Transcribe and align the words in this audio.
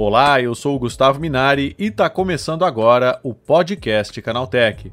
Olá, 0.00 0.40
eu 0.40 0.54
sou 0.54 0.76
o 0.76 0.78
Gustavo 0.78 1.18
Minari 1.18 1.74
e 1.76 1.86
está 1.86 2.08
começando 2.08 2.64
agora 2.64 3.18
o 3.20 3.34
podcast 3.34 4.22
Canaltech. 4.22 4.92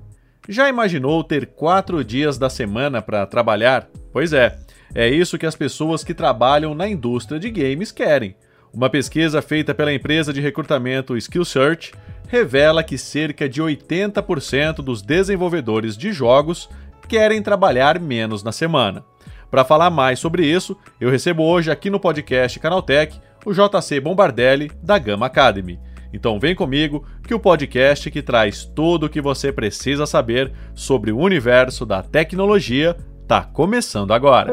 Já 0.49 0.67
imaginou 0.67 1.23
ter 1.23 1.45
quatro 1.45 2.03
dias 2.03 2.39
da 2.39 2.49
semana 2.49 3.03
para 3.03 3.23
trabalhar? 3.27 3.87
Pois 4.11 4.33
é, 4.33 4.57
é 4.95 5.07
isso 5.07 5.37
que 5.37 5.45
as 5.45 5.55
pessoas 5.55 6.03
que 6.03 6.15
trabalham 6.15 6.73
na 6.73 6.87
indústria 6.87 7.39
de 7.39 7.51
games 7.51 7.91
querem. 7.91 8.35
Uma 8.73 8.89
pesquisa 8.89 9.43
feita 9.43 9.75
pela 9.75 9.93
empresa 9.93 10.33
de 10.33 10.41
recrutamento 10.41 11.15
SkillSearch 11.15 11.93
revela 12.27 12.83
que 12.83 12.97
cerca 12.97 13.47
de 13.47 13.61
80% 13.61 14.77
dos 14.77 15.03
desenvolvedores 15.03 15.95
de 15.95 16.11
jogos 16.11 16.67
querem 17.07 17.43
trabalhar 17.43 17.99
menos 17.99 18.41
na 18.41 18.51
semana. 18.51 19.05
Para 19.55 19.63
falar 19.63 19.89
mais 19.89 20.19
sobre 20.19 20.45
isso, 20.45 20.75
eu 20.99 21.09
recebo 21.09 21.41
hoje 21.41 21.71
aqui 21.71 21.89
no 21.89 21.97
podcast 21.97 22.59
Canaltech 22.59 23.17
o 23.45 23.53
JC 23.53 24.01
Bombardelli 24.01 24.69
da 24.83 24.99
Gama 24.99 25.27
Academy. 25.27 25.79
Então 26.11 26.37
vem 26.37 26.53
comigo 26.53 27.05
que 27.25 27.33
o 27.33 27.39
podcast 27.39 28.11
que 28.11 28.21
traz 28.21 28.65
tudo 28.65 29.05
o 29.05 29.09
que 29.09 29.21
você 29.21 29.53
precisa 29.53 30.05
saber 30.05 30.51
sobre 30.73 31.13
o 31.13 31.17
universo 31.17 31.85
da 31.85 32.03
tecnologia 32.03 32.97
está 33.21 33.43
começando 33.43 34.11
agora. 34.11 34.51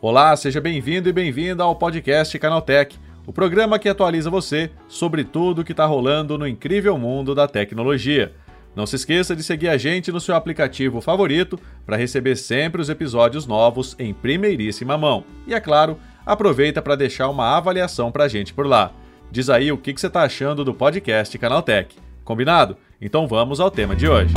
Olá, 0.00 0.34
seja 0.34 0.62
bem-vindo 0.62 1.10
e 1.10 1.12
bem-vinda 1.12 1.62
ao 1.62 1.76
podcast 1.76 2.38
Canaltech, 2.38 2.98
o 3.26 3.34
programa 3.34 3.78
que 3.78 3.90
atualiza 3.90 4.30
você 4.30 4.70
sobre 4.88 5.24
tudo 5.24 5.60
o 5.60 5.64
que 5.64 5.72
está 5.72 5.84
rolando 5.84 6.38
no 6.38 6.48
incrível 6.48 6.96
mundo 6.96 7.34
da 7.34 7.46
tecnologia. 7.46 8.32
Não 8.74 8.86
se 8.86 8.96
esqueça 8.96 9.36
de 9.36 9.42
seguir 9.42 9.68
a 9.68 9.76
gente 9.76 10.10
no 10.10 10.20
seu 10.20 10.34
aplicativo 10.34 11.00
favorito 11.00 11.58
para 11.84 11.96
receber 11.96 12.36
sempre 12.36 12.80
os 12.80 12.88
episódios 12.88 13.46
novos 13.46 13.94
em 13.98 14.14
primeiríssima 14.14 14.96
mão. 14.96 15.24
E 15.46 15.54
é 15.54 15.60
claro, 15.60 15.98
aproveita 16.24 16.80
para 16.80 16.96
deixar 16.96 17.28
uma 17.28 17.56
avaliação 17.56 18.10
para 18.10 18.24
a 18.24 18.28
gente 18.28 18.54
por 18.54 18.66
lá. 18.66 18.92
Diz 19.30 19.50
aí 19.50 19.70
o 19.70 19.78
que, 19.78 19.92
que 19.92 20.00
você 20.00 20.06
está 20.06 20.22
achando 20.22 20.64
do 20.64 20.74
podcast 20.74 21.36
Canaltech. 21.38 21.96
Combinado? 22.24 22.76
Então 23.00 23.26
vamos 23.26 23.60
ao 23.60 23.70
tema 23.70 23.96
de 23.96 24.08
hoje. 24.08 24.32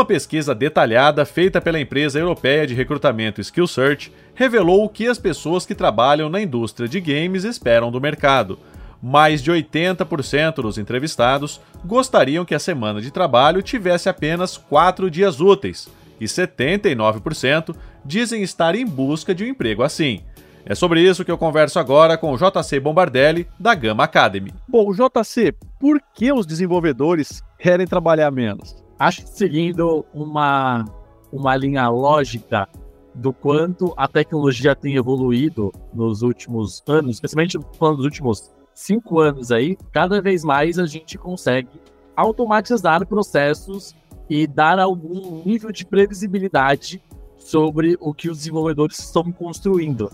Uma 0.00 0.06
pesquisa 0.06 0.54
detalhada 0.54 1.26
feita 1.26 1.60
pela 1.60 1.78
empresa 1.78 2.18
europeia 2.18 2.66
de 2.66 2.72
recrutamento 2.72 3.38
SkillSearch 3.38 4.10
revelou 4.34 4.82
o 4.82 4.88
que 4.88 5.06
as 5.06 5.18
pessoas 5.18 5.66
que 5.66 5.74
trabalham 5.74 6.30
na 6.30 6.40
indústria 6.40 6.88
de 6.88 6.98
games 7.02 7.44
esperam 7.44 7.92
do 7.92 8.00
mercado. 8.00 8.58
Mais 9.02 9.42
de 9.42 9.52
80% 9.52 10.54
dos 10.54 10.78
entrevistados 10.78 11.60
gostariam 11.84 12.46
que 12.46 12.54
a 12.54 12.58
semana 12.58 13.02
de 13.02 13.10
trabalho 13.10 13.60
tivesse 13.60 14.08
apenas 14.08 14.56
quatro 14.56 15.10
dias 15.10 15.38
úteis, 15.38 15.86
e 16.18 16.24
79% 16.24 17.76
dizem 18.02 18.42
estar 18.42 18.74
em 18.74 18.86
busca 18.86 19.34
de 19.34 19.44
um 19.44 19.48
emprego 19.48 19.82
assim. 19.82 20.20
É 20.64 20.74
sobre 20.74 21.02
isso 21.02 21.26
que 21.26 21.30
eu 21.30 21.36
converso 21.36 21.78
agora 21.78 22.16
com 22.16 22.32
o 22.32 22.38
JC 22.38 22.80
Bombardelli, 22.80 23.46
da 23.58 23.74
Gama 23.74 24.04
Academy. 24.04 24.54
Bom, 24.66 24.94
JC, 24.94 25.54
por 25.78 26.00
que 26.14 26.32
os 26.32 26.46
desenvolvedores 26.46 27.42
querem 27.58 27.86
trabalhar 27.86 28.30
menos? 28.30 28.80
Acho 29.00 29.22
que 29.22 29.30
seguindo 29.30 30.04
uma, 30.12 30.84
uma 31.32 31.56
linha 31.56 31.88
lógica 31.88 32.68
do 33.14 33.32
quanto 33.32 33.94
a 33.96 34.06
tecnologia 34.06 34.76
tem 34.76 34.94
evoluído 34.94 35.72
nos 35.92 36.20
últimos 36.20 36.82
anos, 36.86 37.16
especialmente 37.16 37.58
dos 37.58 38.04
últimos 38.04 38.52
cinco 38.74 39.18
anos 39.18 39.50
aí, 39.50 39.76
cada 39.90 40.20
vez 40.20 40.44
mais 40.44 40.78
a 40.78 40.86
gente 40.86 41.16
consegue 41.16 41.80
automatizar 42.14 43.06
processos 43.06 43.96
e 44.28 44.46
dar 44.46 44.78
algum 44.78 45.42
nível 45.44 45.72
de 45.72 45.84
previsibilidade 45.86 47.02
sobre 47.38 47.96
o 48.00 48.12
que 48.12 48.28
os 48.28 48.38
desenvolvedores 48.38 48.98
estão 48.98 49.32
construindo. 49.32 50.10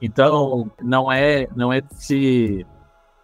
Então, 0.00 0.70
não 0.80 1.10
é, 1.10 1.48
não 1.56 1.72
é 1.72 1.82
se 1.90 2.66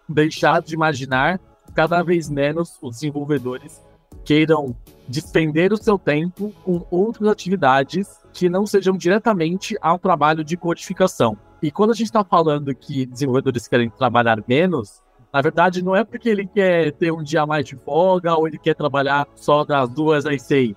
deixar 0.09 0.61
de 0.61 0.73
imaginar 0.73 1.39
cada 1.75 2.01
vez 2.01 2.29
menos 2.29 2.77
os 2.81 2.95
desenvolvedores 2.95 3.81
queiram 4.23 4.75
despender 5.07 5.73
o 5.73 5.77
seu 5.77 5.97
tempo 5.97 6.53
com 6.63 6.85
outras 6.89 7.29
atividades 7.29 8.07
que 8.33 8.49
não 8.49 8.65
sejam 8.65 8.97
diretamente 8.97 9.77
ao 9.81 9.99
trabalho 9.99 10.43
de 10.43 10.57
codificação. 10.57 11.37
E 11.61 11.71
quando 11.71 11.91
a 11.91 11.93
gente 11.93 12.07
está 12.07 12.23
falando 12.23 12.73
que 12.75 13.05
desenvolvedores 13.05 13.67
querem 13.67 13.89
trabalhar 13.89 14.43
menos, 14.47 15.01
na 15.31 15.41
verdade 15.41 15.83
não 15.83 15.95
é 15.95 16.03
porque 16.03 16.29
ele 16.29 16.45
quer 16.45 16.91
ter 16.93 17.11
um 17.11 17.23
dia 17.23 17.45
mais 17.45 17.65
de 17.65 17.75
folga 17.75 18.35
ou 18.35 18.47
ele 18.47 18.57
quer 18.57 18.75
trabalhar 18.75 19.27
só 19.35 19.63
das 19.63 19.89
duas 19.89 20.25
às 20.25 20.41
seis. 20.41 20.75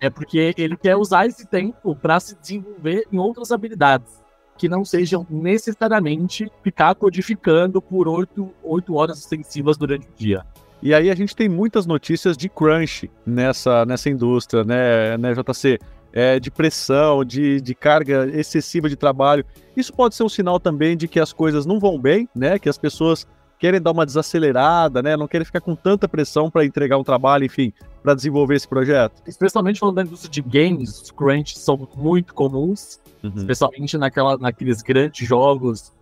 É 0.00 0.08
porque 0.08 0.54
ele 0.56 0.76
quer 0.76 0.96
usar 0.96 1.26
esse 1.26 1.46
tempo 1.46 1.94
para 1.94 2.18
se 2.18 2.34
desenvolver 2.40 3.06
em 3.12 3.18
outras 3.18 3.52
habilidades 3.52 4.22
que 4.56 4.68
não 4.68 4.84
sejam 4.84 5.26
necessariamente 5.28 6.50
ficar 6.62 6.94
codificando 6.94 7.82
por 7.82 8.06
oito, 8.06 8.54
horas 8.90 9.18
extensivas 9.18 9.76
durante 9.76 10.06
o 10.06 10.12
dia. 10.16 10.46
E 10.82 10.92
aí 10.92 11.10
a 11.10 11.14
gente 11.14 11.36
tem 11.36 11.48
muitas 11.48 11.86
notícias 11.86 12.36
de 12.36 12.48
crunch 12.48 13.08
nessa, 13.24 13.86
nessa 13.86 14.10
indústria, 14.10 14.64
né, 14.64 15.16
né 15.16 15.32
JC? 15.32 15.78
É, 16.12 16.38
de 16.38 16.50
pressão, 16.50 17.24
de, 17.24 17.58
de 17.60 17.74
carga 17.74 18.28
excessiva 18.34 18.86
de 18.86 18.96
trabalho. 18.96 19.46
Isso 19.74 19.92
pode 19.94 20.14
ser 20.14 20.24
um 20.24 20.28
sinal 20.28 20.60
também 20.60 20.94
de 20.94 21.08
que 21.08 21.18
as 21.18 21.32
coisas 21.32 21.64
não 21.64 21.80
vão 21.80 21.98
bem, 21.98 22.28
né? 22.34 22.58
Que 22.58 22.68
as 22.68 22.76
pessoas 22.76 23.26
querem 23.58 23.80
dar 23.80 23.92
uma 23.92 24.04
desacelerada, 24.04 25.00
né? 25.00 25.16
Não 25.16 25.26
querem 25.26 25.44
ficar 25.44 25.62
com 25.62 25.74
tanta 25.74 26.06
pressão 26.06 26.50
para 26.50 26.66
entregar 26.66 26.98
um 26.98 27.04
trabalho, 27.04 27.44
enfim, 27.44 27.72
para 28.02 28.12
desenvolver 28.12 28.56
esse 28.56 28.68
projeto. 28.68 29.22
Especialmente 29.26 29.78
falando 29.78 29.94
da 29.94 30.02
indústria 30.02 30.30
de 30.30 30.42
games, 30.42 31.00
os 31.00 31.10
crunch 31.10 31.58
são 31.58 31.88
muito 31.96 32.34
comuns, 32.34 33.00
uhum. 33.22 33.32
especialmente 33.36 33.96
naquela, 33.96 34.36
naqueles 34.36 34.82
grandes 34.82 35.26
jogos 35.26 35.92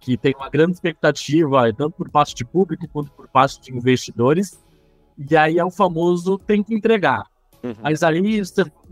que 0.00 0.16
tem 0.16 0.34
uma 0.36 0.48
grande 0.48 0.72
expectativa, 0.72 1.72
tanto 1.72 1.92
por 1.92 2.10
parte 2.10 2.34
de 2.34 2.44
público 2.44 2.86
quanto 2.88 3.10
por 3.12 3.28
parte 3.28 3.60
de 3.60 3.76
investidores. 3.76 4.62
E 5.18 5.36
aí 5.36 5.58
é 5.58 5.64
o 5.64 5.70
famoso 5.70 6.38
tem 6.38 6.62
que 6.62 6.74
entregar. 6.74 7.24
Uhum. 7.62 7.74
Mas 7.82 8.02
aí 8.02 8.40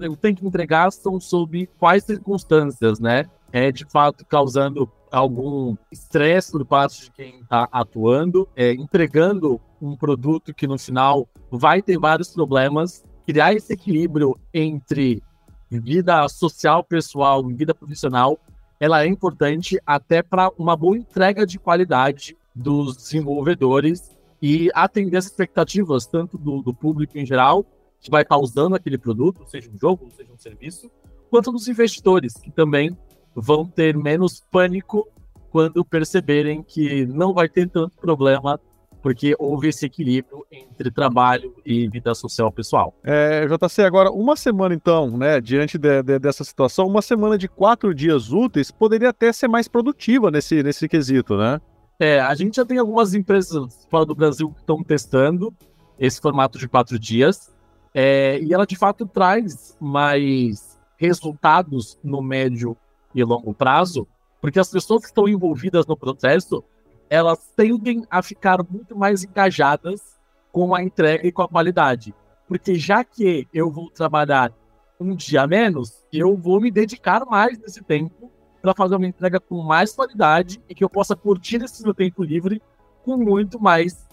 o 0.09 0.16
tem 0.16 0.34
que 0.34 0.47
entregar 0.47 0.91
são 0.91 1.21
sob 1.21 1.69
quais 1.78 2.05
circunstâncias, 2.05 2.99
né? 2.99 3.27
É 3.53 3.71
de 3.71 3.84
fato 3.84 4.25
causando 4.27 4.91
algum 5.11 5.77
estresse 5.91 6.50
por 6.50 6.65
parte 6.65 7.05
de 7.05 7.11
quem 7.12 7.41
está 7.41 7.69
atuando, 7.71 8.49
é, 8.56 8.72
entregando 8.72 9.61
um 9.81 9.97
produto 9.97 10.53
que 10.53 10.66
no 10.66 10.78
final 10.78 11.28
vai 11.50 11.81
ter 11.81 11.99
vários 11.99 12.31
problemas. 12.31 13.05
Criar 13.25 13.55
esse 13.55 13.72
equilíbrio 13.72 14.39
entre 14.53 15.22
vida 15.71 16.28
social, 16.28 16.83
pessoal 16.84 17.49
e 17.50 17.55
vida 17.55 17.75
profissional 17.75 18.39
ela 18.79 19.03
é 19.03 19.07
importante 19.07 19.79
até 19.87 20.23
para 20.23 20.51
uma 20.59 20.77
boa 20.77 20.97
entrega 20.97 21.47
de 21.47 21.59
qualidade 21.59 22.37
dos 22.55 22.97
desenvolvedores 22.97 24.17
e 24.41 24.71
atender 24.75 25.17
as 25.17 25.27
expectativas 25.27 26.07
tanto 26.07 26.37
do, 26.37 26.63
do 26.63 26.75
público 26.75 27.19
em 27.19 27.25
geral, 27.25 27.65
que 28.01 28.11
vai 28.11 28.23
estar 28.23 28.37
usando 28.39 28.75
aquele 28.75 28.99
produto, 28.99 29.45
seja 29.47 29.71
um 29.71 29.79
jogo, 29.79 30.11
seja 30.15 30.33
um 30.33 30.39
serviço, 30.39 30.91
quanto 31.31 31.51
dos 31.51 31.69
investidores, 31.69 32.35
que 32.35 32.51
também 32.51 32.97
vão 33.35 33.67
ter 33.67 33.97
menos 33.97 34.41
pânico 34.51 35.09
quando 35.51 35.85
perceberem 35.85 36.63
que 36.63 37.07
não 37.07 37.33
vai 37.33 37.49
ter 37.49 37.69
tanto 37.69 37.97
problema 37.97 38.61
porque 39.06 39.37
houve 39.39 39.69
esse 39.69 39.87
equilíbrio 39.87 40.44
entre 40.50 40.91
trabalho 40.91 41.55
e 41.65 41.87
vida 41.87 42.12
social 42.12 42.50
pessoal. 42.50 42.93
É, 43.05 43.47
JC, 43.47 43.83
agora, 43.83 44.11
uma 44.11 44.34
semana 44.34 44.75
então, 44.75 45.17
né, 45.17 45.41
diante 45.41 45.78
de, 45.78 46.03
de, 46.03 46.19
dessa 46.19 46.43
situação, 46.43 46.89
uma 46.89 47.00
semana 47.00 47.39
de 47.39 47.47
quatro 47.47 47.95
dias 47.95 48.33
úteis 48.33 48.72
poderia 48.72 49.10
até 49.10 49.33
ser 49.33 49.47
mais 49.47 49.69
produtiva 49.69 50.28
nesse, 50.28 50.60
nesse 50.60 50.89
quesito, 50.89 51.36
né? 51.36 51.60
É, 52.01 52.19
a 52.19 52.34
gente 52.34 52.57
já 52.57 52.65
tem 52.65 52.78
algumas 52.78 53.15
empresas 53.15 53.86
fora 53.89 54.04
do 54.04 54.13
Brasil 54.13 54.51
que 54.51 54.59
estão 54.59 54.83
testando 54.83 55.54
esse 56.01 56.21
formato 56.21 56.59
de 56.59 56.66
quatro 56.66 56.98
dias, 56.98 57.54
é, 57.95 58.41
e 58.42 58.53
ela 58.53 58.66
de 58.66 58.75
fato 58.75 59.07
traz 59.07 59.77
mais 59.81 60.77
resultados 60.97 61.97
no 62.03 62.21
médio 62.21 62.77
e 63.15 63.22
longo 63.22 63.54
prazo, 63.54 64.04
porque 64.41 64.59
as 64.59 64.69
pessoas 64.69 65.03
que 65.03 65.07
estão 65.07 65.28
envolvidas 65.28 65.86
no 65.86 65.97
processo 65.97 66.65
elas 67.09 67.53
tendem 67.57 68.05
a 68.11 68.23
ficar 68.23 68.59
muito 68.69 68.97
mais 68.97 69.25
engajadas 69.25 70.19
com 70.53 70.75
a 70.75 70.83
entrega 70.83 71.27
e 71.27 71.33
com 71.33 71.43
a 71.43 71.49
qualidade. 71.49 72.15
Porque 72.49 72.75
já 72.77 73.05
que 73.05 73.47
eu 73.53 73.71
vou 73.71 73.91
trabalhar 73.91 74.53
um 74.99 75.15
dia 75.15 75.47
menos, 75.47 76.05
eu 76.13 76.37
vou 76.37 76.61
me 76.61 76.71
dedicar 76.71 77.25
mais 77.27 77.59
nesse 77.59 77.83
tempo 77.83 78.31
para 78.63 78.75
fazer 78.75 78.97
uma 78.97 79.07
entrega 79.07 79.39
com 79.39 79.63
mais 79.63 79.95
qualidade 79.95 80.61
e 80.69 80.75
que 80.75 80.83
eu 80.83 80.89
possa 80.89 81.15
curtir 81.15 81.63
esse 81.63 81.83
meu 81.83 81.95
tempo 81.95 82.23
livre 82.23 82.63
com 83.05 83.17
muito 83.17 83.61
mais 83.61 84.09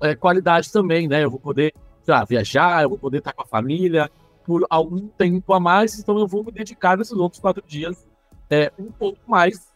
é, 0.00 0.14
qualidade 0.14 0.70
também, 0.70 1.08
né? 1.08 1.24
Eu 1.24 1.30
vou 1.30 1.40
poder 1.40 1.72
lá, 2.06 2.24
viajar, 2.24 2.82
eu 2.82 2.90
vou 2.90 2.98
poder 2.98 3.18
estar 3.18 3.32
com 3.32 3.42
a 3.42 3.46
família 3.46 4.10
por 4.44 4.64
algum 4.70 5.08
tempo 5.08 5.52
a 5.52 5.58
mais, 5.58 5.98
então 5.98 6.18
eu 6.18 6.26
vou 6.26 6.44
me 6.44 6.52
dedicar 6.52 6.96
nesses 6.96 7.14
outros 7.14 7.40
quatro 7.40 7.64
dias 7.66 8.06
é, 8.48 8.72
um 8.78 8.92
pouco 8.92 9.18
mais 9.26 9.72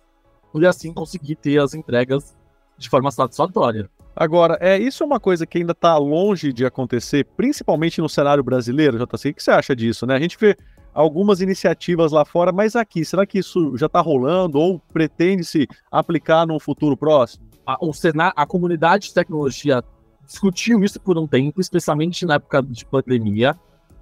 e 0.55 0.67
assim 0.67 0.93
conseguir 0.93 1.37
ter 1.37 1.61
as 1.61 1.75
entregas 1.75 2.37
de 2.81 2.89
forma 2.89 3.11
satisfatória. 3.11 3.89
Agora, 4.17 4.59
é 4.61 4.77
isso 4.79 5.03
é 5.03 5.07
uma 5.07 5.21
coisa 5.21 5.47
que 5.47 5.59
ainda 5.59 5.73
está 5.73 5.97
longe 5.97 6.53
de 6.53 6.67
acontecer, 6.67 7.25
principalmente 7.37 8.01
no 8.01 8.09
cenário 8.09 8.43
brasileiro, 8.43 8.99
JC. 8.99 9.31
O 9.31 9.35
que 9.35 9.43
você 9.43 9.51
acha 9.51 9.77
disso, 9.77 10.07
né? 10.07 10.17
A 10.17 10.19
gente 10.19 10.37
vê 10.39 10.57
algumas 10.93 11.41
iniciativas 11.41 12.11
lá 12.11 12.25
fora, 12.25 12.51
mas 12.51 12.75
aqui, 12.75 13.05
será 13.05 13.25
que 13.25 13.39
isso 13.39 13.77
já 13.77 13.87
está 13.87 14.01
rolando 14.01 14.59
ou 14.59 14.81
pretende-se 14.93 15.69
aplicar 15.91 16.47
num 16.47 16.59
futuro 16.59 16.97
próximo? 16.97 17.45
A, 17.65 17.77
o 17.81 17.93
a 18.35 18.47
comunidade 18.47 19.09
de 19.09 19.15
tecnologia 19.15 19.85
discutiu 20.27 20.83
isso 20.83 20.99
por 20.99 21.17
um 21.17 21.27
tempo, 21.27 21.61
especialmente 21.61 22.27
na 22.27 22.35
época 22.35 22.63
de 22.63 22.85
pandemia. 22.85 23.57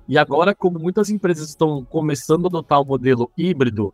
E 0.08 0.16
agora, 0.16 0.54
como 0.54 0.78
muitas 0.78 1.10
empresas 1.10 1.50
estão 1.50 1.84
começando 1.84 2.46
a 2.46 2.48
adotar 2.48 2.80
o 2.80 2.84
modelo 2.84 3.30
híbrido 3.36 3.92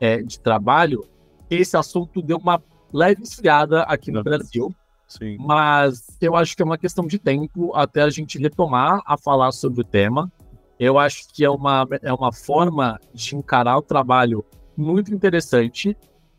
é, 0.00 0.22
de 0.22 0.40
trabalho, 0.40 1.04
esse 1.50 1.76
assunto 1.76 2.22
deu 2.22 2.38
uma 2.38 2.62
leve 2.92 3.22
esfriada 3.22 3.82
aqui 3.82 4.10
no 4.10 4.22
Brasil. 4.22 4.74
Sim. 5.06 5.36
Mas 5.40 6.06
eu 6.20 6.36
acho 6.36 6.56
que 6.56 6.62
é 6.62 6.64
uma 6.64 6.78
questão 6.78 7.06
de 7.06 7.18
tempo 7.18 7.74
até 7.74 8.02
a 8.02 8.10
gente 8.10 8.38
retomar 8.38 9.02
a 9.04 9.18
falar 9.18 9.50
sobre 9.52 9.80
o 9.80 9.84
tema. 9.84 10.30
Eu 10.78 10.98
acho 10.98 11.28
que 11.32 11.44
é 11.44 11.50
uma, 11.50 11.86
é 12.02 12.12
uma 12.12 12.32
forma 12.32 12.98
de 13.12 13.36
encarar 13.36 13.76
o 13.76 13.82
trabalho 13.82 14.44
muito 14.76 15.12
interessante. 15.12 15.96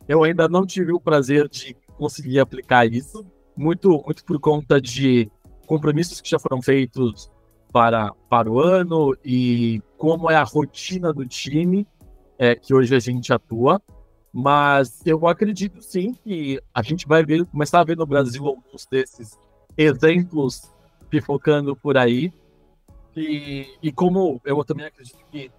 Eu 0.08 0.24
ainda 0.24 0.48
não 0.48 0.66
tive 0.66 0.94
o 0.94 1.00
prazer 1.00 1.48
de 1.50 1.76
conseguir 1.98 2.40
aplicar 2.40 2.86
isso, 2.86 3.26
muito, 3.56 4.02
muito 4.06 4.26
por 4.26 4.40
conta 4.40 4.82
de 4.82 5.30
compromissos 5.68 6.20
que 6.20 6.30
já 6.30 6.40
foram 6.40 6.62
feitos 6.62 7.30
para, 7.72 8.12
para 8.30 8.52
o 8.52 8.60
ano 8.60 9.16
e 9.24 9.82
como 9.98 10.30
é 10.30 10.36
a 10.36 10.44
rotina 10.44 11.14
do 11.14 11.26
time 11.26 11.88
é, 12.38 12.56
que 12.56 12.74
hoje 12.74 12.96
a 12.96 13.00
gente 13.00 13.32
atua. 13.32 13.82
Mas 14.34 15.06
eu 15.06 15.28
acredito 15.28 15.82
sim 15.82 16.14
que 16.14 16.62
a 16.74 16.82
gente 16.82 17.08
vai 17.08 17.24
ver, 17.24 17.46
começar 17.46 17.82
a 17.82 17.84
ver 17.84 17.98
no 17.98 18.06
Brasil 18.06 18.48
alguns 18.48 18.86
desses 18.86 19.38
exemplos 19.78 20.72
pipocando 21.10 21.76
por 21.76 21.98
aí. 21.98 22.32
E, 23.16 23.68
e 23.84 23.92
como 23.92 24.40
eu 24.46 24.64
também 24.64 24.86
acredito 24.86 25.20
que 25.30 25.52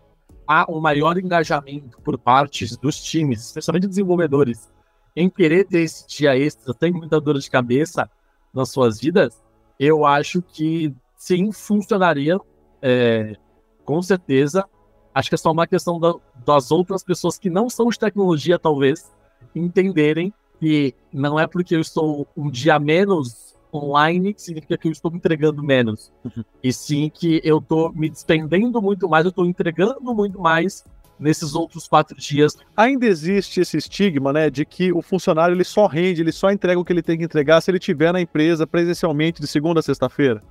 há 0.47 0.71
um 0.71 0.81
maior 0.81 1.19
engajamento 1.19 2.01
por 2.01 2.19
parte 2.19 2.67
dos 2.79 3.03
times, 3.03 3.45
especialmente 3.47 3.87
desenvolvedores, 3.87 4.71
em 5.15 5.29
querer 5.29 5.67
ter 5.67 5.81
esse 5.81 6.07
dia 6.07 6.37
extra, 6.37 6.73
tem 6.73 6.91
muita 6.91 7.21
dor 7.21 7.39
de 7.39 7.51
cabeça 7.51 8.11
nas 8.55 8.71
suas 8.71 8.99
vidas, 8.99 9.43
eu 9.79 10.07
acho 10.07 10.41
que 10.41 10.95
sim, 11.17 11.53
funcionaria 11.53 12.39
é, 12.81 13.37
com 13.85 14.01
certeza 14.03 14.65
Acho 15.14 15.29
que 15.29 15.35
é 15.35 15.38
só 15.38 15.53
uma 15.53 15.67
questão 15.67 16.00
da, 16.00 16.14
das 16.44 16.70
outras 16.70 17.03
pessoas 17.03 17.38
que 17.38 17.50
não 17.50 17.69
são 17.69 17.88
de 17.88 17.99
tecnologia, 17.99 18.59
talvez, 18.59 19.11
entenderem 19.55 20.32
que 20.59 20.94
não 21.12 21.38
é 21.38 21.47
porque 21.47 21.75
eu 21.75 21.81
estou 21.81 22.26
um 22.37 22.50
dia 22.50 22.79
menos 22.79 23.53
online 23.75 24.35
que 24.35 24.43
significa 24.43 24.76
que 24.76 24.88
eu 24.88 24.93
estou 24.93 25.11
entregando 25.14 25.62
menos. 25.62 26.12
Uhum. 26.25 26.44
E 26.62 26.73
sim 26.73 27.11
que 27.12 27.41
eu 27.43 27.59
estou 27.59 27.93
me 27.93 28.09
despendendo 28.09 28.81
muito 28.81 29.09
mais, 29.09 29.25
eu 29.25 29.31
estou 29.31 29.47
entregando 29.47 30.14
muito 30.14 30.41
mais 30.41 30.85
nesses 31.19 31.55
outros 31.55 31.88
quatro 31.88 32.17
dias. 32.17 32.56
Ainda 32.76 33.06
existe 33.06 33.61
esse 33.61 33.76
estigma, 33.76 34.32
né, 34.32 34.50
de 34.50 34.64
que 34.64 34.93
o 34.93 35.00
funcionário 35.00 35.55
ele 35.55 35.64
só 35.64 35.87
rende, 35.87 36.20
ele 36.20 36.32
só 36.32 36.50
entrega 36.50 36.79
o 36.79 36.85
que 36.85 36.93
ele 36.93 37.03
tem 37.03 37.19
que 37.19 37.25
entregar 37.25 37.61
se 37.61 37.70
ele 37.70 37.79
estiver 37.79 38.12
na 38.12 38.20
empresa 38.20 38.67
presencialmente 38.67 39.41
de 39.41 39.47
segunda 39.47 39.81
a 39.81 39.82
sexta-feira 39.82 40.43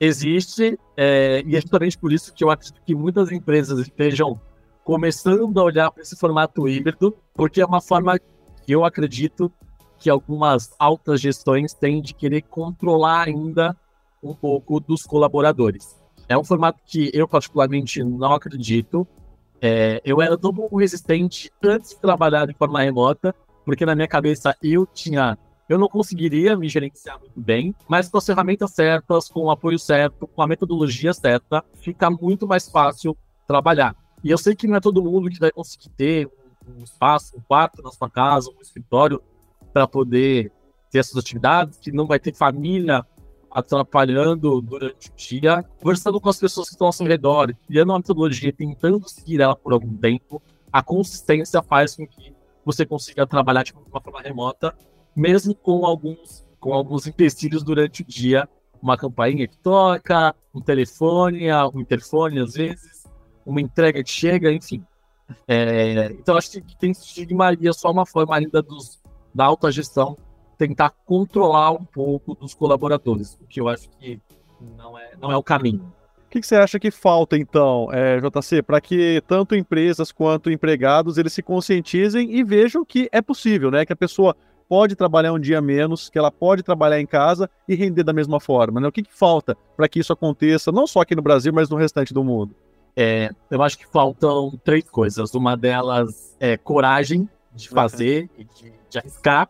existe, 0.00 0.78
é, 0.96 1.42
e 1.44 1.56
é 1.56 1.60
justamente 1.60 1.98
por 1.98 2.12
isso 2.12 2.32
que 2.32 2.44
eu 2.44 2.50
acredito 2.50 2.80
que 2.84 2.94
muitas 2.94 3.32
empresas 3.32 3.78
estejam 3.78 4.40
começando 4.84 5.58
a 5.58 5.64
olhar 5.64 5.90
para 5.90 6.02
esse 6.02 6.16
formato 6.16 6.68
híbrido, 6.68 7.16
porque 7.34 7.60
é 7.60 7.66
uma 7.66 7.80
forma 7.80 8.18
que 8.18 8.72
eu 8.72 8.84
acredito 8.84 9.52
que 9.98 10.08
algumas 10.08 10.74
altas 10.78 11.20
gestões 11.20 11.74
têm 11.74 12.00
de 12.00 12.14
querer 12.14 12.42
controlar 12.42 13.26
ainda 13.26 13.76
um 14.22 14.34
pouco 14.34 14.80
dos 14.80 15.02
colaboradores. 15.02 15.96
É 16.28 16.38
um 16.38 16.44
formato 16.44 16.80
que 16.86 17.10
eu 17.12 17.26
particularmente 17.26 18.02
não 18.02 18.32
acredito. 18.32 19.06
É, 19.60 20.00
eu 20.04 20.22
era 20.22 20.38
tão 20.38 20.54
pouco 20.54 20.76
resistente 20.76 21.50
antes 21.62 21.90
de 21.90 22.00
trabalhar 22.00 22.46
de 22.46 22.54
forma 22.54 22.80
remota, 22.80 23.34
porque 23.64 23.84
na 23.84 23.94
minha 23.94 24.06
cabeça 24.06 24.54
eu 24.62 24.86
tinha 24.86 25.36
eu 25.68 25.78
não 25.78 25.88
conseguiria 25.88 26.56
me 26.56 26.68
gerenciar 26.68 27.20
muito 27.20 27.38
bem, 27.38 27.74
mas 27.86 28.08
com 28.08 28.16
as 28.16 28.24
ferramentas 28.24 28.70
certas, 28.70 29.28
com 29.28 29.40
o 29.40 29.50
apoio 29.50 29.78
certo, 29.78 30.26
com 30.26 30.40
a 30.40 30.46
metodologia 30.46 31.12
certa, 31.12 31.62
fica 31.76 32.10
muito 32.10 32.46
mais 32.46 32.68
fácil 32.68 33.16
trabalhar. 33.46 33.94
E 34.24 34.30
eu 34.30 34.38
sei 34.38 34.56
que 34.56 34.66
não 34.66 34.76
é 34.76 34.80
todo 34.80 35.02
mundo 35.02 35.28
que 35.28 35.38
vai 35.38 35.50
conseguir 35.50 35.90
ter 35.90 36.30
um, 36.66 36.82
espaço, 36.82 37.36
um 37.36 37.40
quarto 37.40 37.82
na 37.82 37.90
sua 37.90 38.08
casa, 38.08 38.50
um 38.50 38.60
escritório 38.62 39.22
para 39.72 39.86
poder 39.86 40.50
ter 40.90 40.98
essas 40.98 41.16
atividades, 41.16 41.78
que 41.78 41.92
não 41.92 42.06
vai 42.06 42.18
ter 42.18 42.34
família 42.34 43.04
atrapalhando 43.50 44.60
durante 44.60 45.10
o 45.10 45.12
dia, 45.16 45.62
conversando 45.80 46.20
com 46.20 46.28
as 46.28 46.38
pessoas 46.38 46.68
que 46.68 46.74
estão 46.74 46.86
ao 46.86 46.92
seu 46.92 47.06
redor, 47.06 47.54
criando 47.66 47.90
uma 47.90 47.98
metodologia, 47.98 48.52
tentando 48.52 49.08
seguir 49.08 49.40
ela 49.40 49.56
por 49.56 49.72
algum 49.72 49.96
tempo, 49.96 50.42
a 50.72 50.82
consistência 50.82 51.62
faz 51.62 51.96
com 51.96 52.06
que 52.06 52.34
você 52.64 52.84
consiga 52.84 53.26
trabalhar 53.26 53.62
de 53.62 53.72
uma 53.72 54.00
forma 54.00 54.20
remota 54.20 54.74
mesmo 55.18 55.52
com 55.52 55.84
alguns, 55.84 56.46
com 56.60 56.72
alguns 56.72 57.06
empecilhos 57.08 57.64
durante 57.64 58.02
o 58.02 58.04
dia. 58.04 58.48
Uma 58.80 58.96
campainha 58.96 59.48
que 59.48 59.58
toca, 59.58 60.32
um 60.54 60.60
telefone, 60.60 61.52
um 61.74 61.80
interfone 61.80 62.38
às 62.38 62.54
vezes, 62.54 63.04
uma 63.44 63.60
entrega 63.60 64.02
que 64.04 64.10
chega, 64.10 64.52
enfim. 64.52 64.84
É, 65.48 66.12
então 66.12 66.36
acho 66.36 66.62
que 66.62 66.78
tem 66.78 66.92
estigmaria 66.92 67.72
só 67.72 67.90
uma 67.90 68.06
forma 68.06 68.36
ainda 68.36 68.62
dos, 68.62 69.02
da 69.34 69.44
alta 69.44 69.70
gestão 69.72 70.16
tentar 70.56 70.90
controlar 71.04 71.72
um 71.72 71.84
pouco 71.84 72.34
dos 72.34 72.54
colaboradores, 72.54 73.36
o 73.40 73.46
que 73.46 73.60
eu 73.60 73.68
acho 73.68 73.88
que 73.90 74.20
não 74.76 74.98
é, 74.98 75.10
não 75.20 75.32
é 75.32 75.36
o 75.36 75.42
caminho. 75.42 75.92
O 76.26 76.30
que, 76.30 76.40
que, 76.40 76.46
você 76.46 76.56
acha 76.56 76.78
que 76.78 76.90
falta, 76.90 77.38
então, 77.38 77.88
é, 77.90 78.20
JC, 78.20 78.62
para 78.62 78.80
que 78.80 79.22
tanto 79.26 79.54
empresas 79.54 80.12
quanto 80.12 80.50
empregados 80.50 81.16
eles 81.16 81.32
se 81.32 81.42
conscientizem 81.42 82.34
e 82.34 82.44
vejam 82.44 82.84
que 82.84 83.08
é 83.10 83.22
possível, 83.22 83.70
né? 83.70 83.86
Que 83.86 83.94
a 83.94 83.96
pessoa 83.96 84.36
pode 84.68 84.94
trabalhar 84.94 85.32
um 85.32 85.38
dia 85.38 85.60
menos, 85.60 86.10
que 86.10 86.18
ela 86.18 86.30
pode 86.30 86.62
trabalhar 86.62 87.00
em 87.00 87.06
casa 87.06 87.48
e 87.66 87.74
render 87.74 88.02
da 88.02 88.12
mesma 88.12 88.38
forma. 88.38 88.80
Né? 88.80 88.88
O 88.88 88.92
que, 88.92 89.02
que 89.02 89.14
falta 89.14 89.56
para 89.76 89.88
que 89.88 89.98
isso 89.98 90.12
aconteça, 90.12 90.70
não 90.70 90.86
só 90.86 91.00
aqui 91.00 91.14
no 91.14 91.22
Brasil, 91.22 91.52
mas 91.52 91.68
no 91.68 91.76
restante 91.76 92.12
do 92.12 92.22
mundo? 92.22 92.54
É, 92.94 93.30
eu 93.50 93.62
acho 93.62 93.78
que 93.78 93.86
faltam 93.86 94.52
três 94.64 94.84
coisas. 94.90 95.32
Uma 95.34 95.56
delas 95.56 96.36
é 96.38 96.56
coragem 96.56 97.28
de 97.54 97.68
fazer 97.68 98.28
e 98.36 98.44
de, 98.44 98.72
de 98.90 98.98
arriscar, 98.98 99.48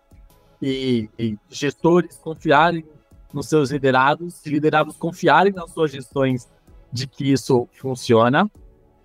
e, 0.61 1.09
e, 1.19 1.37
gestores 1.49 2.17
confiarem 2.19 2.85
nos 3.33 3.49
seus 3.49 3.71
liderados, 3.71 4.45
e 4.45 4.51
liderados 4.51 4.97
confiarem 4.97 5.53
nas 5.53 5.71
suas 5.71 5.91
gestões 5.91 6.49
de 6.93 7.07
que 7.07 7.33
isso 7.33 7.69
funciona. 7.73 8.51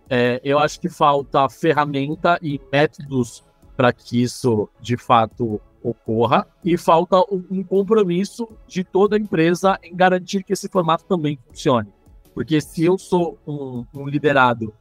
É, 0.10 0.42
eu 0.44 0.60
acho 0.60 0.80
que 0.80 0.90
falta 0.90 1.48
ferramenta 1.50 2.38
e 2.42 2.60
métodos 2.72 3.44
para 3.76 3.92
que 3.92 4.22
isso 4.22 4.70
de 4.80 4.98
fato 4.98 5.60
ocorra 5.82 6.48
e 6.64 6.78
falta 6.78 7.18
um 7.30 7.64
compromisso 7.64 8.48
de 8.68 8.84
toda 8.84 9.18
a 9.18 9.20
empresa 9.20 9.78
em 9.84 9.96
garantir 9.96 10.44
que 10.44 10.54
esse 10.54 10.70
formato 10.70 11.04
também 11.06 11.38
funcione. 11.48 11.92
Porque 12.34 12.62
se 12.62 12.86
eu 12.86 12.98
sou 12.98 13.38
um, 13.46 13.86
um 13.94 14.08
liderado, 14.08 14.74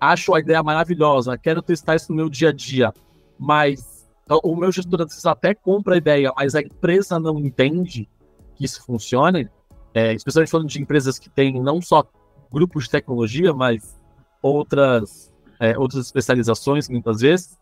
acho 0.00 0.34
a 0.34 0.40
ideia 0.40 0.62
maravilhosa, 0.62 1.38
quero 1.38 1.62
testar 1.62 1.94
isso 1.94 2.10
no 2.10 2.16
meu 2.16 2.28
dia 2.28 2.48
a 2.48 2.52
dia, 2.52 2.92
mas 3.38 4.06
o 4.42 4.56
meu 4.56 4.72
gestor 4.72 5.02
às 5.02 5.08
vezes 5.08 5.26
até 5.26 5.54
compra 5.54 5.94
a 5.94 5.98
ideia, 5.98 6.32
mas 6.36 6.54
a 6.54 6.60
empresa 6.60 7.18
não 7.18 7.38
entende 7.38 8.08
que 8.56 8.64
isso 8.64 8.84
funcione, 8.84 9.48
é, 9.94 10.12
especialmente 10.12 10.50
falando 10.50 10.68
de 10.68 10.80
empresas 10.80 11.18
que 11.18 11.30
têm 11.30 11.60
não 11.60 11.80
só 11.80 12.04
grupos 12.52 12.84
de 12.84 12.90
tecnologia, 12.90 13.52
mas 13.52 14.00
outras, 14.42 15.32
é, 15.60 15.76
outras 15.78 16.06
especializações 16.06 16.88
muitas 16.88 17.20
vezes, 17.20 17.58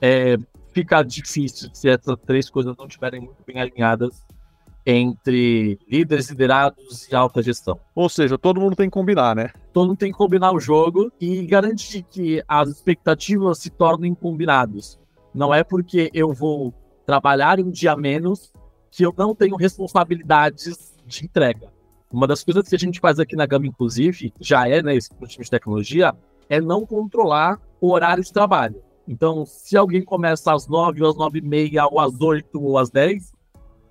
é, 0.00 0.36
fica 0.72 1.02
difícil 1.02 1.70
se 1.72 1.88
essas 1.88 2.16
três 2.26 2.48
coisas 2.48 2.76
não 2.76 2.86
estiverem 2.86 3.20
muito 3.20 3.42
bem 3.46 3.60
alinhadas 3.60 4.24
entre 4.86 5.78
líderes, 5.86 6.30
liderados 6.30 7.06
e 7.08 7.14
alta 7.14 7.42
gestão. 7.42 7.78
Ou 7.94 8.08
seja, 8.08 8.38
todo 8.38 8.60
mundo 8.60 8.74
tem 8.74 8.88
que 8.88 8.94
combinar, 8.94 9.36
né? 9.36 9.50
Todo 9.72 9.88
mundo 9.88 9.98
tem 9.98 10.10
que 10.10 10.16
combinar 10.16 10.52
o 10.52 10.60
jogo 10.60 11.12
e 11.20 11.44
garantir 11.46 12.04
que 12.04 12.42
as 12.48 12.70
expectativas 12.70 13.58
se 13.58 13.68
tornem 13.68 14.14
combinadas. 14.14 14.98
Não 15.34 15.52
é 15.52 15.62
porque 15.62 16.10
eu 16.14 16.32
vou 16.32 16.72
trabalhar 17.04 17.60
um 17.60 17.70
dia 17.70 17.94
menos 17.96 18.50
que 18.90 19.04
eu 19.04 19.12
não 19.16 19.34
tenho 19.34 19.56
responsabilidades 19.56 20.94
de 21.06 21.24
entrega. 21.24 21.70
Uma 22.10 22.26
das 22.26 22.42
coisas 22.42 22.66
que 22.66 22.74
a 22.74 22.78
gente 22.78 22.98
faz 22.98 23.18
aqui 23.18 23.36
na 23.36 23.44
Gama, 23.44 23.66
inclusive, 23.66 24.32
já 24.40 24.66
é, 24.66 24.82
né, 24.82 24.96
esse 24.96 25.10
time 25.26 25.44
de 25.44 25.50
tecnologia, 25.50 26.14
é 26.48 26.60
não 26.60 26.86
controlar 26.86 27.60
o 27.78 27.92
horário 27.92 28.24
de 28.24 28.32
trabalho. 28.32 28.82
Então, 29.08 29.46
se 29.46 29.74
alguém 29.76 30.02
começa 30.02 30.52
às 30.52 30.68
9, 30.68 31.02
ou 31.02 31.08
às 31.08 31.16
9 31.16 31.38
e 31.38 31.42
meia, 31.42 31.86
ou 31.86 31.98
às 31.98 32.20
8, 32.20 32.62
ou 32.62 32.76
às 32.76 32.90
10, 32.90 33.32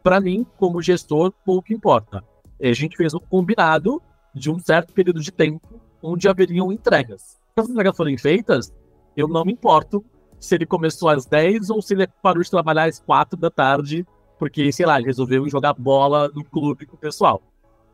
para 0.04 0.22
mim, 0.22 0.46
como 0.58 0.82
gestor, 0.82 1.34
pouco 1.44 1.74
importa. 1.74 2.24
A 2.62 2.74
gente 2.74 2.96
fez 2.96 3.14
um 3.16 3.20
combinado 3.20 4.00
de 4.34 4.52
um 4.52 4.60
certo 4.60 4.94
período 4.94 5.20
de 5.20 5.32
tempo 5.32 5.82
onde 6.04 6.30
haveriam 6.30 6.72
entregas. 6.72 7.40
Se 7.56 7.62
as 7.62 7.70
entregas 7.70 7.98
forem 7.98 8.18
feitas, 8.18 8.72
eu 9.16 9.28
não 9.28 9.44
me 9.44 9.54
importo 9.54 10.06
se 10.40 10.54
ele 10.54 10.68
começou 10.68 11.10
às 11.10 11.26
10 11.26 11.72
ou 11.72 11.82
se 11.82 11.96
ele 11.96 12.06
parou 12.22 12.44
de 12.44 12.52
trabalhar 12.52 12.86
às 12.86 13.00
4 13.00 13.40
da 13.40 13.50
tarde 13.50 14.06
porque, 14.38 14.72
sei 14.72 14.86
lá, 14.86 14.98
ele 14.98 15.08
resolveu 15.08 15.50
jogar 15.50 15.74
bola 15.74 16.30
no 16.30 16.44
clube 16.44 16.86
com 16.86 16.96
o 16.96 17.00
pessoal. 17.00 17.42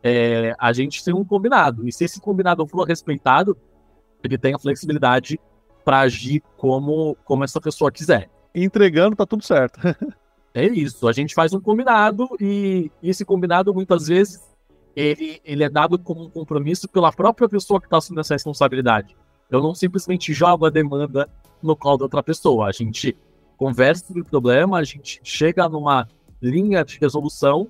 É, 0.04 0.54
a 0.60 0.74
gente 0.74 1.04
tem 1.04 1.14
um 1.14 1.24
combinado. 1.24 1.88
E 1.88 1.92
se 1.92 2.04
esse 2.04 2.20
combinado 2.20 2.68
for 2.68 2.84
respeitado, 2.84 3.58
ele 4.22 4.38
tem 4.38 4.54
a 4.54 4.60
flexibilidade 4.60 5.40
para 5.84 6.00
agir 6.00 6.42
como, 6.58 7.16
como 7.24 7.44
essa 7.44 7.60
pessoa 7.60 7.92
quiser. 7.92 8.30
Entregando, 8.54 9.16
tá 9.16 9.26
tudo 9.26 9.44
certo. 9.44 9.80
é 10.54 10.66
isso. 10.66 11.08
A 11.08 11.12
gente 11.12 11.34
faz 11.34 11.54
um 11.54 11.60
combinado 11.60 12.28
e 12.40 12.92
esse 13.02 13.26
combinado, 13.26 13.74
muitas 13.74 14.08
vezes, 14.08 14.42
ele, 14.96 15.42
ele 15.44 15.64
é 15.64 15.70
dado 15.70 15.98
como 15.98 16.26
um 16.26 16.30
compromisso 16.30 16.88
pela 16.88 17.12
própria 17.12 17.50
pessoa 17.50 17.80
que 17.80 17.88
está 17.88 17.98
assumindo 17.98 18.22
essa 18.22 18.36
responsabilidade. 18.36 19.16
Eu 19.50 19.62
não 19.62 19.74
simplesmente 19.74 20.34
jogo 20.34 20.66
a 20.66 20.70
demanda 20.70 21.30
no 21.62 21.76
colo 21.76 21.98
da 21.98 22.06
outra 22.06 22.24
pessoa. 22.24 22.68
A 22.68 22.72
gente 22.72 23.16
conversa 23.58 24.06
sobre 24.06 24.22
o 24.22 24.26
problema, 24.26 24.78
a 24.78 24.84
gente 24.84 25.20
chega 25.24 25.68
numa 25.70 26.08
linha 26.42 26.84
de 26.84 27.00
resolução 27.00 27.70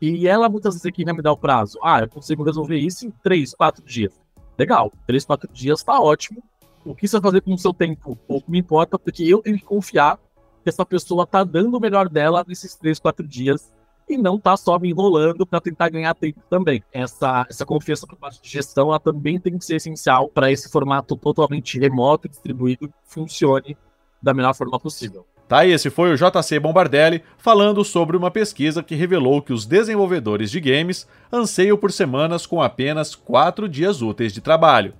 e 0.00 0.28
ela 0.28 0.48
muitas 0.48 0.74
vezes 0.74 0.86
aqui 0.86 1.04
vai 1.04 1.14
me 1.14 1.22
dar 1.22 1.32
o 1.32 1.36
prazo. 1.36 1.78
Ah, 1.82 2.00
eu 2.00 2.08
consigo 2.08 2.44
resolver 2.44 2.76
isso 2.76 3.06
em 3.06 3.10
três, 3.10 3.54
quatro 3.54 3.84
dias. 3.84 4.12
Legal, 4.58 4.92
três, 5.06 5.24
quatro 5.24 5.50
dias 5.52 5.80
está 5.80 6.00
ótimo. 6.00 6.42
O 6.84 6.94
que 6.94 7.08
você 7.08 7.18
vai 7.18 7.30
fazer 7.30 7.40
com 7.40 7.54
o 7.54 7.58
seu 7.58 7.72
tempo 7.72 8.16
pouco 8.28 8.50
me 8.50 8.58
importa, 8.58 8.98
porque 8.98 9.24
eu 9.24 9.40
tenho 9.40 9.58
que 9.58 9.64
confiar 9.64 10.18
que 10.62 10.68
essa 10.68 10.84
pessoa 10.84 11.24
está 11.24 11.44
dando 11.44 11.76
o 11.76 11.80
melhor 11.80 12.08
dela 12.08 12.44
nesses 12.46 12.74
três, 12.74 12.98
quatro 12.98 13.26
dias 13.26 13.72
e 14.08 14.18
não 14.18 14.38
tá 14.38 14.56
só 14.56 14.78
me 14.78 14.90
enrolando 14.90 15.46
para 15.46 15.60
tentar 15.60 15.88
ganhar 15.88 16.14
tempo 16.14 16.40
também. 16.48 16.82
Essa, 16.92 17.46
essa 17.48 17.64
confiança 17.64 18.06
por 18.06 18.16
parte 18.16 18.40
de 18.42 18.48
gestão 18.48 18.88
ela 18.88 19.00
também 19.00 19.40
tem 19.40 19.56
que 19.56 19.64
ser 19.64 19.76
essencial 19.76 20.28
para 20.28 20.50
esse 20.50 20.70
formato 20.70 21.16
totalmente 21.16 21.78
remoto, 21.78 22.28
distribuído, 22.28 22.92
funcione 23.04 23.76
da 24.22 24.34
melhor 24.34 24.54
forma 24.54 24.78
possível. 24.78 25.26
Tá, 25.46 25.66
esse 25.66 25.90
foi 25.90 26.10
o 26.10 26.16
JC 26.16 26.58
Bombardelli 26.58 27.22
falando 27.36 27.84
sobre 27.84 28.16
uma 28.16 28.30
pesquisa 28.30 28.82
que 28.82 28.94
revelou 28.94 29.42
que 29.42 29.52
os 29.52 29.66
desenvolvedores 29.66 30.50
de 30.50 30.58
games 30.58 31.06
anseiam 31.30 31.76
por 31.76 31.92
semanas 31.92 32.46
com 32.46 32.62
apenas 32.62 33.14
4 33.14 33.68
dias 33.68 34.00
úteis 34.00 34.32
de 34.32 34.40
trabalho. 34.40 34.94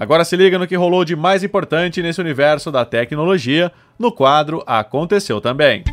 Agora 0.00 0.24
se 0.24 0.34
liga 0.34 0.58
no 0.58 0.66
que 0.66 0.74
rolou 0.74 1.04
de 1.04 1.14
mais 1.14 1.44
importante 1.44 2.00
nesse 2.00 2.18
universo 2.22 2.72
da 2.72 2.86
tecnologia 2.86 3.70
no 3.98 4.10
quadro 4.10 4.64
Aconteceu 4.66 5.42
Também. 5.42 5.84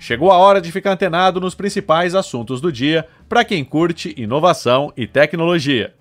Chegou 0.00 0.32
a 0.32 0.38
hora 0.38 0.60
de 0.60 0.72
ficar 0.72 0.90
antenado 0.90 1.40
nos 1.40 1.54
principais 1.54 2.16
assuntos 2.16 2.60
do 2.60 2.72
dia 2.72 3.06
para 3.28 3.44
quem 3.44 3.64
curte 3.64 4.12
inovação 4.16 4.92
e 4.96 5.06
tecnologia. 5.06 5.94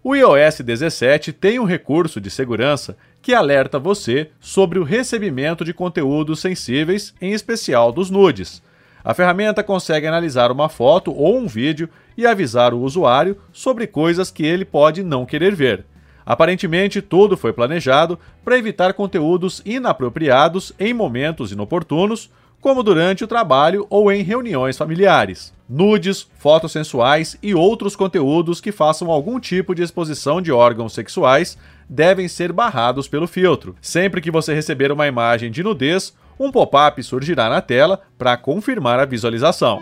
O 0.00 0.14
iOS 0.14 0.60
17 0.60 1.32
tem 1.32 1.58
um 1.58 1.64
recurso 1.64 2.20
de 2.20 2.30
segurança 2.30 2.96
que 3.20 3.34
alerta 3.34 3.80
você 3.80 4.30
sobre 4.38 4.78
o 4.78 4.84
recebimento 4.84 5.64
de 5.64 5.74
conteúdos 5.74 6.38
sensíveis, 6.38 7.12
em 7.20 7.32
especial 7.32 7.90
dos 7.90 8.10
nudes. 8.10 8.62
A 9.06 9.14
ferramenta 9.14 9.62
consegue 9.62 10.04
analisar 10.04 10.50
uma 10.50 10.68
foto 10.68 11.14
ou 11.14 11.38
um 11.38 11.46
vídeo 11.46 11.88
e 12.18 12.26
avisar 12.26 12.74
o 12.74 12.80
usuário 12.80 13.38
sobre 13.52 13.86
coisas 13.86 14.32
que 14.32 14.44
ele 14.44 14.64
pode 14.64 15.04
não 15.04 15.24
querer 15.24 15.54
ver. 15.54 15.84
Aparentemente, 16.26 17.00
tudo 17.00 17.36
foi 17.36 17.52
planejado 17.52 18.18
para 18.44 18.58
evitar 18.58 18.94
conteúdos 18.94 19.62
inapropriados 19.64 20.72
em 20.76 20.92
momentos 20.92 21.52
inoportunos 21.52 22.28
como 22.60 22.82
durante 22.82 23.22
o 23.22 23.28
trabalho 23.28 23.86
ou 23.88 24.10
em 24.10 24.24
reuniões 24.24 24.76
familiares. 24.76 25.54
Nudes, 25.68 26.26
fotos 26.36 26.72
sensuais 26.72 27.38
e 27.40 27.54
outros 27.54 27.94
conteúdos 27.94 28.60
que 28.60 28.72
façam 28.72 29.08
algum 29.08 29.38
tipo 29.38 29.72
de 29.72 29.84
exposição 29.84 30.42
de 30.42 30.50
órgãos 30.50 30.92
sexuais 30.92 31.56
devem 31.88 32.26
ser 32.26 32.52
barrados 32.52 33.06
pelo 33.06 33.28
filtro. 33.28 33.76
Sempre 33.80 34.20
que 34.20 34.32
você 34.32 34.52
receber 34.52 34.90
uma 34.90 35.06
imagem 35.06 35.48
de 35.48 35.62
nudez, 35.62 36.12
um 36.38 36.50
pop-up 36.50 37.02
surgirá 37.02 37.48
na 37.48 37.60
tela 37.60 38.00
para 38.18 38.36
confirmar 38.36 38.98
a 39.00 39.04
visualização. 39.04 39.80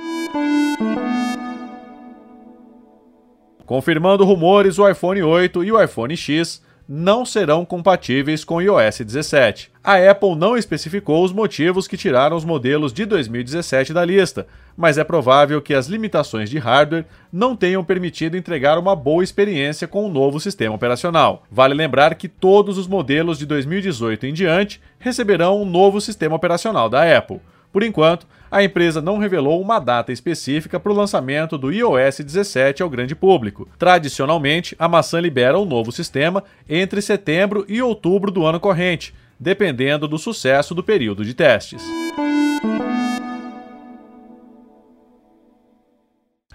Confirmando 3.66 4.24
rumores, 4.24 4.78
o 4.78 4.88
iPhone 4.88 5.22
8 5.22 5.64
e 5.64 5.72
o 5.72 5.82
iPhone 5.82 6.16
X 6.16 6.62
não 6.86 7.24
serão 7.24 7.64
compatíveis 7.64 8.44
com 8.44 8.56
o 8.56 8.60
iOS 8.60 9.00
17. 9.00 9.72
A 9.82 9.96
Apple 10.10 10.36
não 10.36 10.56
especificou 10.56 11.24
os 11.24 11.32
motivos 11.32 11.88
que 11.88 11.96
tiraram 11.96 12.36
os 12.36 12.44
modelos 12.44 12.92
de 12.92 13.06
2017 13.06 13.94
da 13.94 14.04
lista, 14.04 14.46
mas 14.76 14.98
é 14.98 15.04
provável 15.04 15.60
que 15.62 15.74
as 15.74 15.86
limitações 15.86 16.50
de 16.50 16.58
hardware 16.58 17.06
não 17.32 17.56
tenham 17.56 17.84
permitido 17.84 18.36
entregar 18.36 18.78
uma 18.78 18.96
boa 18.96 19.22
experiência 19.22 19.86
com 19.86 20.04
o 20.04 20.12
novo 20.12 20.40
sistema 20.40 20.74
operacional. 20.74 21.44
Vale 21.50 21.74
lembrar 21.74 22.14
que 22.14 22.28
todos 22.28 22.78
os 22.78 22.86
modelos 22.86 23.38
de 23.38 23.46
2018 23.46 24.26
em 24.26 24.32
diante 24.32 24.80
receberão 24.98 25.60
um 25.60 25.64
novo 25.64 26.00
sistema 26.00 26.36
operacional 26.36 26.88
da 26.88 27.16
Apple. 27.16 27.40
Por 27.72 27.82
enquanto, 27.82 28.24
a 28.50 28.62
empresa 28.62 29.02
não 29.02 29.18
revelou 29.18 29.60
uma 29.60 29.80
data 29.80 30.12
específica 30.12 30.78
para 30.78 30.92
o 30.92 30.94
lançamento 30.94 31.58
do 31.58 31.72
iOS 31.72 32.20
17 32.20 32.84
ao 32.84 32.88
grande 32.88 33.12
público. 33.16 33.68
Tradicionalmente, 33.76 34.76
a 34.78 34.86
maçã 34.86 35.18
libera 35.18 35.58
o 35.58 35.64
novo 35.64 35.90
sistema 35.90 36.44
entre 36.68 37.02
setembro 37.02 37.64
e 37.68 37.82
outubro 37.82 38.30
do 38.30 38.46
ano 38.46 38.60
corrente, 38.60 39.12
dependendo 39.40 40.06
do 40.06 40.18
sucesso 40.18 40.72
do 40.72 40.84
período 40.84 41.24
de 41.24 41.34
testes. 41.34 41.82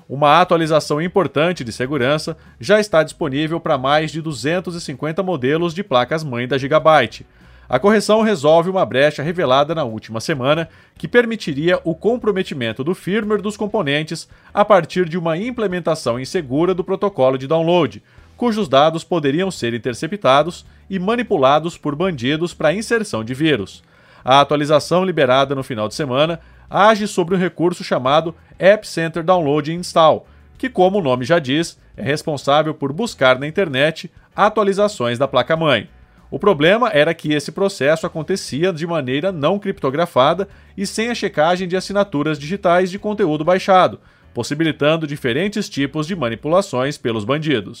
Uma 0.09 0.41
atualização 0.41 0.99
importante 0.99 1.63
de 1.63 1.71
segurança 1.71 2.35
já 2.59 2.79
está 2.79 3.03
disponível 3.03 3.59
para 3.59 3.77
mais 3.77 4.11
de 4.11 4.23
250 4.23 5.21
modelos 5.21 5.71
de 5.71 5.83
placas-mãe 5.83 6.47
da 6.47 6.57
Gigabyte. 6.57 7.27
A 7.69 7.77
correção 7.77 8.23
resolve 8.23 8.67
uma 8.67 8.83
brecha 8.83 9.21
revelada 9.21 9.75
na 9.75 9.83
última 9.83 10.19
semana 10.19 10.67
que 10.97 11.07
permitiria 11.07 11.79
o 11.83 11.93
comprometimento 11.93 12.83
do 12.83 12.95
firmware 12.95 13.43
dos 13.43 13.55
componentes 13.55 14.27
a 14.51 14.65
partir 14.65 15.07
de 15.07 15.19
uma 15.19 15.37
implementação 15.37 16.19
insegura 16.19 16.73
do 16.73 16.83
protocolo 16.83 17.37
de 17.37 17.45
download, 17.45 18.01
cujos 18.35 18.67
dados 18.67 19.03
poderiam 19.03 19.51
ser 19.51 19.75
interceptados 19.75 20.65
e 20.89 20.97
manipulados 20.97 21.77
por 21.77 21.95
bandidos 21.95 22.55
para 22.55 22.73
inserção 22.73 23.23
de 23.23 23.35
vírus. 23.35 23.83
A 24.25 24.41
atualização 24.41 25.05
liberada 25.05 25.53
no 25.53 25.61
final 25.61 25.87
de 25.87 25.93
semana 25.93 26.39
age 26.67 27.07
sobre 27.07 27.35
um 27.35 27.39
recurso 27.39 27.83
chamado 27.83 28.33
App 28.57 28.87
Center 28.87 29.23
Download 29.23 29.71
Install, 29.71 30.25
que, 30.57 30.69
como 30.69 30.97
o 30.97 31.03
nome 31.03 31.23
já 31.23 31.37
diz, 31.37 31.77
é 31.95 32.01
responsável 32.01 32.73
por 32.73 32.91
buscar 32.91 33.37
na 33.37 33.45
internet 33.45 34.11
atualizações 34.35 35.19
da 35.19 35.27
placa-mãe. 35.27 35.87
O 36.31 36.37
problema 36.37 36.89
era 36.89 37.13
que 37.13 37.33
esse 37.33 37.51
processo 37.51 38.05
acontecia 38.05 38.71
de 38.71 38.85
maneira 38.85 39.31
não 39.31 39.57
criptografada 39.57 40.47
e 40.77 40.85
sem 40.85 41.09
a 41.09 41.15
checagem 41.15 41.67
de 41.67 41.75
assinaturas 41.75 42.37
digitais 42.37 42.91
de 42.91 42.99
conteúdo 42.99 43.43
baixado, 43.43 43.99
possibilitando 44.31 45.07
diferentes 45.07 45.67
tipos 45.67 46.05
de 46.05 46.15
manipulações 46.15 46.99
pelos 46.99 47.25
bandidos. 47.25 47.79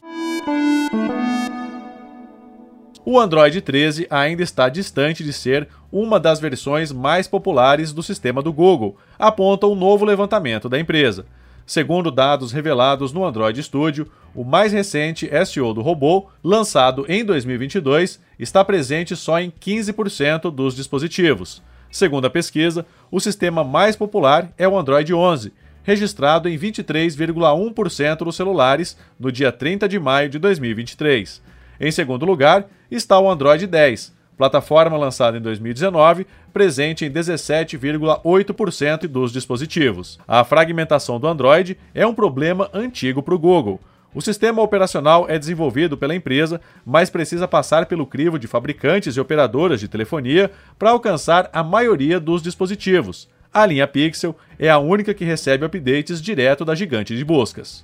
O 3.05 3.19
Android 3.19 3.61
13 3.61 4.07
ainda 4.09 4.41
está 4.41 4.67
distante 4.67 5.23
de 5.23 5.31
ser 5.31 5.67
uma 5.91 6.19
das 6.19 6.39
versões 6.39 6.91
mais 6.91 7.27
populares 7.27 7.93
do 7.93 8.03
sistema 8.03 8.41
do 8.41 8.51
Google, 8.51 8.97
aponta 9.17 9.67
um 9.67 9.75
novo 9.75 10.05
levantamento 10.05 10.67
da 10.67 10.79
empresa. 10.79 11.25
Segundo 11.69 12.09
dados 12.09 12.51
revelados 12.51 13.13
no 13.13 13.23
Android 13.23 13.61
Studio, 13.61 14.09
o 14.33 14.43
mais 14.43 14.73
recente 14.73 15.29
SEO 15.45 15.71
do 15.71 15.83
robô, 15.83 16.27
lançado 16.43 17.05
em 17.07 17.23
2022, 17.23 18.19
está 18.39 18.65
presente 18.65 19.15
só 19.15 19.39
em 19.39 19.51
15% 19.51 20.49
dos 20.49 20.75
dispositivos. 20.75 21.61
Segundo 21.91 22.25
a 22.25 22.29
pesquisa, 22.31 22.87
o 23.11 23.19
sistema 23.19 23.63
mais 23.63 23.95
popular 23.95 24.51
é 24.57 24.67
o 24.67 24.75
Android 24.75 25.13
11, 25.13 25.53
registrado 25.83 26.49
em 26.49 26.57
23,1% 26.57 28.17
dos 28.17 28.35
celulares 28.35 28.97
no 29.19 29.31
dia 29.31 29.51
30 29.51 29.87
de 29.87 29.99
maio 29.99 30.27
de 30.27 30.39
2023. 30.39 31.39
Em 31.79 31.91
segundo 31.91 32.25
lugar 32.25 32.67
está 32.89 33.19
o 33.19 33.29
Android 33.29 33.67
10, 33.67 34.11
plataforma 34.39 34.95
lançada 34.95 35.37
em 35.37 35.41
2019, 35.41 36.25
presente 36.53 37.03
em 37.03 37.11
17,8% 37.11 39.05
dos 39.05 39.33
dispositivos. 39.33 40.17
A 40.25 40.45
fragmentação 40.45 41.19
do 41.19 41.27
Android 41.27 41.77
é 41.93 42.07
um 42.07 42.15
problema 42.15 42.69
antigo 42.73 43.21
para 43.21 43.35
o 43.35 43.39
Google. 43.39 43.81
O 44.15 44.21
sistema 44.21 44.61
operacional 44.61 45.25
é 45.29 45.37
desenvolvido 45.37 45.97
pela 45.97 46.15
empresa, 46.15 46.61
mas 46.85 47.09
precisa 47.09 47.49
passar 47.49 47.85
pelo 47.85 48.07
crivo 48.07 48.39
de 48.39 48.47
fabricantes 48.47 49.17
e 49.17 49.19
operadoras 49.19 49.81
de 49.81 49.89
telefonia 49.89 50.49
para 50.79 50.91
alcançar 50.91 51.49
a 51.51 51.61
maioria 51.61 52.17
dos 52.17 52.41
dispositivos. 52.41 53.27
A 53.53 53.65
linha 53.65 53.87
Pixel 53.87 54.37
é 54.57 54.69
a 54.69 54.79
única 54.79 55.13
que 55.13 55.25
recebe 55.25 55.65
updates 55.65 56.21
direto 56.21 56.63
da 56.63 56.73
gigante 56.73 57.13
de 57.13 57.25
buscas. 57.25 57.83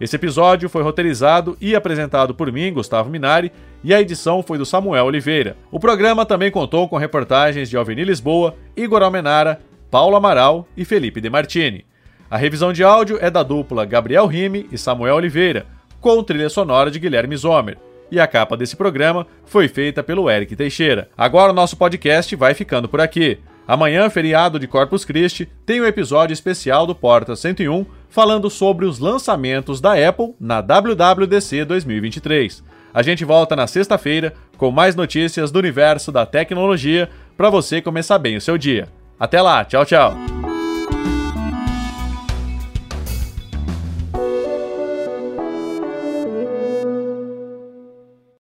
Esse 0.00 0.14
episódio 0.14 0.68
foi 0.68 0.82
roteirizado 0.82 1.56
e 1.60 1.74
apresentado 1.74 2.34
por 2.34 2.52
mim, 2.52 2.72
Gustavo 2.72 3.10
Minari, 3.10 3.50
e 3.82 3.92
a 3.92 4.00
edição 4.00 4.42
foi 4.42 4.56
do 4.56 4.64
Samuel 4.64 5.06
Oliveira. 5.06 5.56
O 5.70 5.80
programa 5.80 6.24
também 6.24 6.50
contou 6.50 6.88
com 6.88 6.96
reportagens 6.96 7.68
de 7.68 7.76
Alveni 7.76 8.04
Lisboa, 8.04 8.54
Igor 8.76 9.02
Almenara, 9.02 9.60
Paulo 9.90 10.16
Amaral 10.16 10.68
e 10.76 10.84
Felipe 10.84 11.20
De 11.20 11.28
Martini. 11.28 11.84
A 12.30 12.36
revisão 12.36 12.72
de 12.72 12.84
áudio 12.84 13.18
é 13.20 13.30
da 13.30 13.42
dupla 13.42 13.84
Gabriel 13.84 14.26
Rime 14.26 14.68
e 14.70 14.78
Samuel 14.78 15.16
Oliveira, 15.16 15.66
com 16.00 16.22
trilha 16.22 16.48
sonora 16.48 16.90
de 16.90 16.98
Guilherme 16.98 17.36
Zomer. 17.36 17.78
E 18.10 18.20
a 18.20 18.26
capa 18.26 18.56
desse 18.56 18.76
programa 18.76 19.26
foi 19.44 19.66
feita 19.66 20.02
pelo 20.02 20.30
Eric 20.30 20.54
Teixeira. 20.54 21.08
Agora 21.16 21.52
o 21.52 21.54
nosso 21.54 21.76
podcast 21.76 22.34
vai 22.36 22.54
ficando 22.54 22.88
por 22.88 23.00
aqui. 23.00 23.38
Amanhã, 23.66 24.08
feriado 24.08 24.58
de 24.58 24.66
Corpus 24.66 25.04
Christi, 25.04 25.46
tem 25.66 25.80
um 25.80 25.86
episódio 25.86 26.32
especial 26.32 26.86
do 26.86 26.94
Porta 26.94 27.36
101 27.36 27.84
falando 28.08 28.48
sobre 28.50 28.86
os 28.86 28.98
lançamentos 28.98 29.80
da 29.80 29.92
Apple 30.08 30.34
na 30.40 30.60
WWDC 30.60 31.64
2023. 31.64 32.62
A 32.92 33.02
gente 33.02 33.24
volta 33.24 33.54
na 33.54 33.66
sexta-feira 33.66 34.34
com 34.56 34.70
mais 34.70 34.96
notícias 34.96 35.50
do 35.50 35.58
universo 35.58 36.10
da 36.10 36.26
tecnologia 36.26 37.08
para 37.36 37.50
você 37.50 37.80
começar 37.80 38.18
bem 38.18 38.36
o 38.36 38.40
seu 38.40 38.58
dia. 38.58 38.88
Até 39.20 39.40
lá, 39.40 39.64
tchau, 39.64 39.84
tchau. 39.84 40.37